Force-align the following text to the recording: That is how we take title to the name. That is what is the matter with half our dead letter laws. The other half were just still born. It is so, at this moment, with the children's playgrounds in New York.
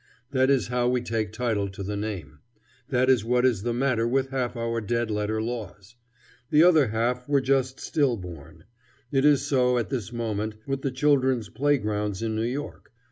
That 0.31 0.49
is 0.49 0.69
how 0.69 0.89
we 0.89 1.01
take 1.03 1.31
title 1.31 1.69
to 1.69 1.83
the 1.83 1.95
name. 1.95 2.39
That 2.89 3.07
is 3.07 3.23
what 3.23 3.45
is 3.45 3.61
the 3.61 3.71
matter 3.71 4.07
with 4.07 4.29
half 4.31 4.55
our 4.57 4.81
dead 4.81 5.11
letter 5.11 5.43
laws. 5.43 5.95
The 6.49 6.63
other 6.63 6.87
half 6.87 7.29
were 7.29 7.39
just 7.39 7.79
still 7.79 8.17
born. 8.17 8.63
It 9.11 9.25
is 9.25 9.45
so, 9.45 9.77
at 9.77 9.89
this 9.91 10.11
moment, 10.11 10.55
with 10.65 10.81
the 10.81 10.89
children's 10.89 11.49
playgrounds 11.49 12.23
in 12.23 12.35
New 12.35 12.41
York. 12.41 12.91